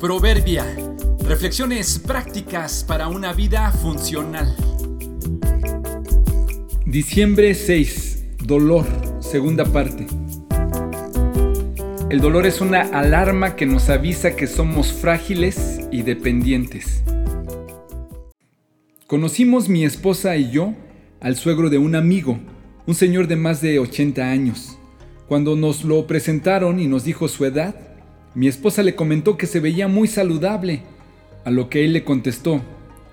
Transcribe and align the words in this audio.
Proverbia. 0.00 0.64
Reflexiones 1.28 1.98
prácticas 1.98 2.84
para 2.84 3.08
una 3.08 3.34
vida 3.34 3.70
funcional. 3.70 4.56
Diciembre 6.86 7.54
6. 7.54 8.38
Dolor. 8.42 8.86
Segunda 9.20 9.66
parte. 9.66 10.06
El 12.08 12.20
dolor 12.22 12.46
es 12.46 12.62
una 12.62 12.80
alarma 12.80 13.56
que 13.56 13.66
nos 13.66 13.90
avisa 13.90 14.36
que 14.36 14.46
somos 14.46 14.90
frágiles 14.90 15.80
y 15.92 16.00
dependientes. 16.00 17.02
Conocimos 19.06 19.68
mi 19.68 19.84
esposa 19.84 20.34
y 20.38 20.50
yo 20.50 20.72
al 21.20 21.36
suegro 21.36 21.68
de 21.68 21.76
un 21.76 21.94
amigo, 21.94 22.38
un 22.86 22.94
señor 22.94 23.28
de 23.28 23.36
más 23.36 23.60
de 23.60 23.78
80 23.78 24.22
años. 24.22 24.78
Cuando 25.28 25.56
nos 25.56 25.84
lo 25.84 26.06
presentaron 26.06 26.80
y 26.80 26.86
nos 26.86 27.04
dijo 27.04 27.28
su 27.28 27.44
edad, 27.44 27.89
mi 28.34 28.46
esposa 28.46 28.82
le 28.82 28.94
comentó 28.94 29.36
que 29.36 29.46
se 29.46 29.60
veía 29.60 29.88
muy 29.88 30.06
saludable, 30.06 30.82
a 31.44 31.50
lo 31.50 31.68
que 31.68 31.84
él 31.84 31.92
le 31.92 32.04
contestó, 32.04 32.60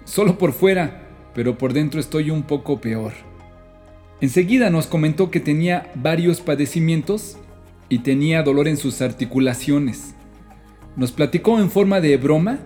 solo 0.06 0.38
por 0.38 0.54
fuera, 0.54 1.08
pero 1.34 1.58
por 1.58 1.74
dentro 1.74 2.00
estoy 2.00 2.30
un 2.30 2.44
poco 2.44 2.80
peor. 2.82 3.14
Enseguida 4.22 4.70
nos 4.70 4.88
comentó 4.88 5.32
que 5.32 5.40
tenía 5.40 5.92
varios 5.96 6.42
padecimientos 6.42 7.38
y 7.90 8.00
tenía 8.00 8.44
dolor 8.44 8.68
en 8.68 8.78
sus 8.78 9.02
articulaciones. 9.02 10.14
Nos 10.96 11.12
platicó 11.12 11.60
en 11.60 11.70
forma 11.70 12.00
de 12.02 12.18
broma 12.18 12.60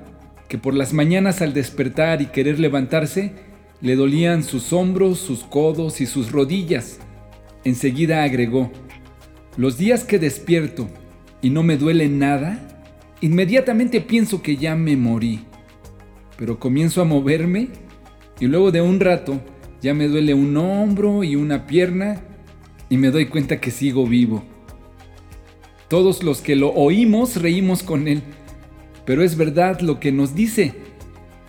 que 0.48 0.58
por 0.58 0.74
las 0.74 0.94
mañanas 0.94 1.42
al 1.42 1.54
despertar 1.54 2.22
y 2.22 2.26
querer 2.28 2.60
levantarse, 2.60 3.34
le 3.80 3.96
dolían 3.96 4.44
sus 4.44 4.74
hombros, 4.74 5.20
sus 5.20 5.44
codos 5.44 6.02
y 6.02 6.06
sus 6.06 6.32
rodillas. 6.32 7.00
Enseguida 7.64 8.24
agregó, 8.24 8.72
los 9.58 9.78
días 9.78 10.04
que 10.04 10.20
despierto 10.20 10.90
y 11.42 11.50
no 11.50 11.64
me 11.64 11.78
duele 11.78 12.08
nada, 12.10 12.60
inmediatamente 13.22 14.02
pienso 14.02 14.42
que 14.42 14.58
ya 14.58 14.76
me 14.76 14.96
morí. 14.96 15.42
Pero 16.38 16.60
comienzo 16.60 17.02
a 17.02 17.06
moverme 17.06 17.70
y 18.40 18.48
luego 18.48 18.72
de 18.72 18.82
un 18.82 19.00
rato 19.00 19.40
ya 19.82 19.94
me 19.94 20.08
duele 20.08 20.34
un 20.34 20.56
hombro 20.58 21.24
y 21.24 21.36
una 21.36 21.66
pierna 21.66 22.22
y 22.90 22.98
me 22.98 23.12
doy 23.12 23.28
cuenta 23.28 23.60
que 23.60 23.72
sigo 23.72 24.06
vivo. 24.06 24.44
Todos 25.88 26.24
los 26.24 26.42
que 26.42 26.56
lo 26.56 26.70
oímos 26.74 27.42
reímos 27.42 27.84
con 27.84 28.08
él, 28.08 28.22
pero 29.06 29.24
es 29.24 29.36
verdad 29.36 29.82
lo 29.82 30.00
que 30.00 30.12
nos 30.12 30.36
dice. 30.36 30.74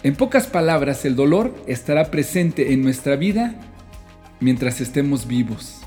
En 0.02 0.16
pocas 0.16 0.46
palabras, 0.46 1.04
el 1.04 1.14
dolor 1.14 1.54
estará 1.66 2.10
presente 2.10 2.72
en 2.72 2.82
nuestra 2.82 3.16
vida 3.16 3.60
mientras 4.40 4.80
estemos 4.80 5.26
vivos. 5.26 5.80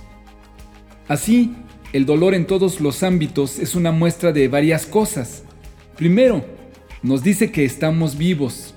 Así, 1.07 1.53
el 1.95 2.05
dolor 2.05 2.35
en 2.35 2.45
todos 2.45 2.81
los 2.81 3.03
ámbitos 3.03 3.57
es 3.57 3.73
una 3.73 3.93
muestra 3.93 4.33
de 4.33 4.49
varias 4.49 4.85
cosas. 4.85 5.43
Primero, 5.95 6.43
nos 7.01 7.23
dice 7.23 7.53
que 7.53 7.63
estamos 7.63 8.17
vivos. 8.17 8.75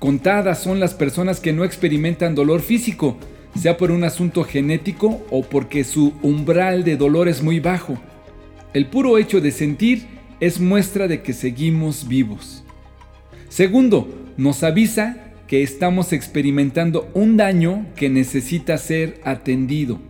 Contadas 0.00 0.60
son 0.60 0.80
las 0.80 0.92
personas 0.92 1.38
que 1.38 1.52
no 1.52 1.62
experimentan 1.62 2.34
dolor 2.34 2.60
físico, 2.60 3.16
sea 3.56 3.76
por 3.76 3.92
un 3.92 4.02
asunto 4.02 4.42
genético 4.42 5.24
o 5.30 5.42
porque 5.42 5.84
su 5.84 6.14
umbral 6.20 6.82
de 6.82 6.96
dolor 6.96 7.28
es 7.28 7.44
muy 7.44 7.60
bajo. 7.60 7.96
El 8.74 8.86
puro 8.86 9.18
hecho 9.18 9.40
de 9.40 9.52
sentir 9.52 10.08
es 10.40 10.58
muestra 10.58 11.06
de 11.06 11.22
que 11.22 11.34
seguimos 11.34 12.08
vivos. 12.08 12.64
Segundo, 13.48 14.12
nos 14.36 14.64
avisa 14.64 15.32
que 15.46 15.62
estamos 15.62 16.12
experimentando 16.12 17.08
un 17.14 17.36
daño 17.36 17.86
que 17.94 18.08
necesita 18.08 18.78
ser 18.78 19.20
atendido. 19.22 20.00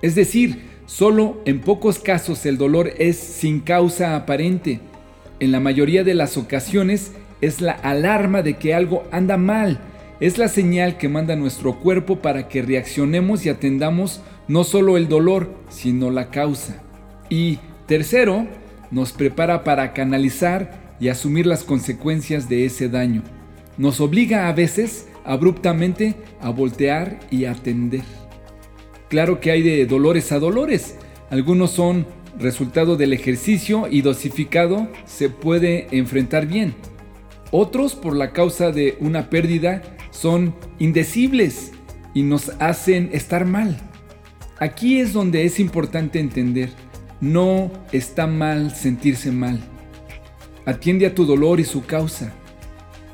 Es 0.00 0.14
decir, 0.14 0.77
Solo 0.88 1.42
en 1.44 1.60
pocos 1.60 1.98
casos 1.98 2.46
el 2.46 2.56
dolor 2.56 2.94
es 2.96 3.18
sin 3.18 3.60
causa 3.60 4.16
aparente. 4.16 4.80
En 5.38 5.52
la 5.52 5.60
mayoría 5.60 6.02
de 6.02 6.14
las 6.14 6.38
ocasiones 6.38 7.12
es 7.42 7.60
la 7.60 7.72
alarma 7.72 8.40
de 8.40 8.56
que 8.56 8.72
algo 8.72 9.04
anda 9.12 9.36
mal. 9.36 9.80
Es 10.18 10.38
la 10.38 10.48
señal 10.48 10.96
que 10.96 11.10
manda 11.10 11.36
nuestro 11.36 11.78
cuerpo 11.78 12.20
para 12.20 12.48
que 12.48 12.62
reaccionemos 12.62 13.44
y 13.44 13.50
atendamos 13.50 14.22
no 14.48 14.64
solo 14.64 14.96
el 14.96 15.08
dolor, 15.08 15.52
sino 15.68 16.10
la 16.10 16.30
causa. 16.30 16.82
Y 17.28 17.58
tercero, 17.86 18.46
nos 18.90 19.12
prepara 19.12 19.64
para 19.64 19.92
canalizar 19.92 20.96
y 20.98 21.08
asumir 21.08 21.46
las 21.46 21.64
consecuencias 21.64 22.48
de 22.48 22.64
ese 22.64 22.88
daño. 22.88 23.22
Nos 23.76 24.00
obliga 24.00 24.48
a 24.48 24.54
veces 24.54 25.06
abruptamente 25.26 26.14
a 26.40 26.48
voltear 26.48 27.20
y 27.30 27.44
atender. 27.44 28.27
Claro 29.08 29.40
que 29.40 29.50
hay 29.50 29.62
de 29.62 29.86
dolores 29.86 30.32
a 30.32 30.38
dolores. 30.38 30.96
Algunos 31.30 31.70
son 31.70 32.06
resultado 32.38 32.96
del 32.96 33.12
ejercicio 33.12 33.88
y 33.90 34.02
dosificado 34.02 34.88
se 35.06 35.30
puede 35.30 35.88
enfrentar 35.90 36.46
bien. 36.46 36.74
Otros 37.50 37.94
por 37.94 38.14
la 38.14 38.32
causa 38.32 38.70
de 38.70 38.96
una 39.00 39.30
pérdida 39.30 39.82
son 40.10 40.54
indecibles 40.78 41.72
y 42.12 42.22
nos 42.22 42.50
hacen 42.60 43.10
estar 43.12 43.46
mal. 43.46 43.80
Aquí 44.58 45.00
es 45.00 45.12
donde 45.12 45.44
es 45.44 45.60
importante 45.60 46.18
entender, 46.18 46.70
no 47.20 47.70
está 47.92 48.26
mal 48.26 48.74
sentirse 48.74 49.32
mal. 49.32 49.60
Atiende 50.66 51.06
a 51.06 51.14
tu 51.14 51.24
dolor 51.24 51.60
y 51.60 51.64
su 51.64 51.86
causa. 51.86 52.32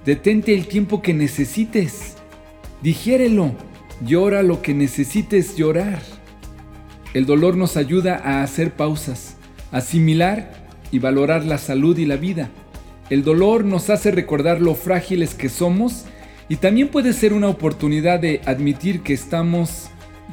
Detente 0.05 0.55
el 0.55 0.66
tiempo 0.66 1.03
que 1.03 1.15
necesites. 1.15 2.16
Digiérelo 2.82 3.55
Llora 4.00 4.43
lo 4.43 4.60
que 4.60 4.75
necesites 4.75 5.56
llorar. 5.56 6.00
El 7.15 7.27
dolor 7.27 7.56
nos 7.56 7.77
ayuda 7.77 8.16
a 8.16 8.43
hacer 8.43 8.72
pausas, 8.72 9.37
asimilar 9.71 10.53
y 10.91 10.99
valorar 10.99 11.44
la 11.44 11.59
salud 11.59 11.97
y 11.97 12.05
la 12.05 12.16
vida. 12.16 12.50
El 13.09 13.22
dolor 13.22 13.65
nos 13.65 13.91
hace 13.91 14.10
recordar 14.10 14.60
lo 14.60 14.75
frágiles 14.75 15.34
que 15.34 15.49
somos 15.49 16.06
y 16.49 16.56
también 16.56 16.88
puede 16.88 17.12
ser 17.12 17.32
una 17.32 17.49
oportunidad 17.49 18.19
de 18.19 18.41
admitir 18.47 19.03
que 19.03 19.15
estamos 19.15 19.91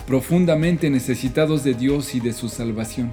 profundamente 0.08 0.90
necesitados 0.90 1.64
de 1.64 1.76
Dios 1.76 2.16
y 2.16 2.20
de 2.20 2.34
su 2.34 2.50
salvación. 2.50 3.12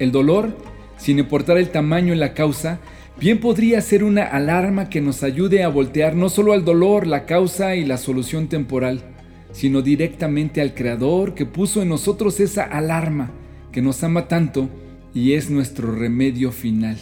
El 0.00 0.10
dolor, 0.10 0.56
sin 0.96 1.20
importar 1.20 1.58
el 1.58 1.70
tamaño 1.70 2.12
y 2.12 2.16
la 2.16 2.34
causa, 2.34 2.80
bien 3.20 3.38
podría 3.38 3.80
ser 3.80 4.02
una 4.02 4.24
alarma 4.24 4.88
que 4.88 5.00
nos 5.00 5.22
ayude 5.22 5.62
a 5.62 5.68
voltear 5.68 6.16
no 6.16 6.28
solo 6.28 6.54
al 6.54 6.64
dolor, 6.64 7.06
la 7.06 7.24
causa 7.24 7.76
y 7.76 7.84
la 7.84 7.98
solución 7.98 8.48
temporal, 8.48 9.02
sino 9.52 9.82
directamente 9.82 10.60
al 10.60 10.74
Creador 10.74 11.34
que 11.34 11.46
puso 11.46 11.82
en 11.82 11.88
nosotros 11.88 12.40
esa 12.40 12.64
alarma, 12.64 13.30
que 13.70 13.82
nos 13.82 14.02
ama 14.02 14.28
tanto 14.28 14.68
y 15.14 15.32
es 15.34 15.50
nuestro 15.50 15.92
remedio 15.94 16.52
final. 16.52 16.98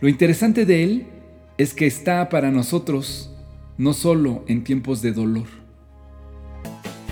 Lo 0.00 0.08
interesante 0.08 0.66
de 0.66 0.84
Él 0.84 1.06
es 1.58 1.74
que 1.74 1.86
está 1.86 2.28
para 2.28 2.50
nosotros 2.50 3.34
no 3.78 3.92
solo 3.92 4.44
en 4.48 4.64
tiempos 4.64 5.02
de 5.02 5.12
dolor. 5.12 5.46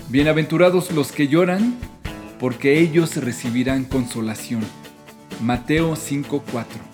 Bienaventurados 0.09 0.91
los 0.93 1.12
que 1.12 1.28
lloran, 1.28 1.76
porque 2.38 2.81
ellos 2.81 3.16
recibirán 3.16 3.84
consolación. 3.84 4.62
Mateo 5.43 5.94
5:4 5.94 6.90